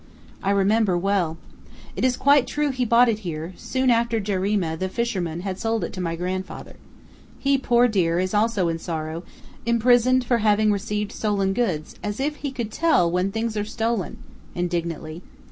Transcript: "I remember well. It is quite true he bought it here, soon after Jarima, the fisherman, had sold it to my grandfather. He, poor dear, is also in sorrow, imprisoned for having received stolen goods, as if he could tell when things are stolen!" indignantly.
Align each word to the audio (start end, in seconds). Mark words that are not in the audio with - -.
"I 0.41 0.49
remember 0.49 0.97
well. 0.97 1.37
It 1.95 2.03
is 2.03 2.17
quite 2.17 2.47
true 2.47 2.71
he 2.71 2.85
bought 2.85 3.07
it 3.07 3.19
here, 3.19 3.53
soon 3.55 3.91
after 3.91 4.19
Jarima, 4.19 4.75
the 4.75 4.89
fisherman, 4.89 5.41
had 5.41 5.59
sold 5.59 5.83
it 5.83 5.93
to 5.93 6.01
my 6.01 6.15
grandfather. 6.15 6.77
He, 7.37 7.59
poor 7.59 7.87
dear, 7.87 8.17
is 8.17 8.33
also 8.33 8.67
in 8.67 8.79
sorrow, 8.79 9.21
imprisoned 9.63 10.25
for 10.25 10.39
having 10.39 10.71
received 10.71 11.11
stolen 11.11 11.53
goods, 11.53 11.97
as 12.01 12.19
if 12.19 12.37
he 12.37 12.49
could 12.49 12.71
tell 12.71 13.11
when 13.11 13.31
things 13.31 13.55
are 13.55 13.63
stolen!" 13.63 14.17
indignantly. 14.55 15.21